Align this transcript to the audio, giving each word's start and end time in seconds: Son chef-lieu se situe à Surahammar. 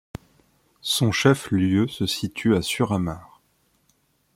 Son 0.81 1.11
chef-lieu 1.11 1.87
se 1.87 2.07
situe 2.07 2.55
à 2.55 2.63
Surahammar. 2.63 3.39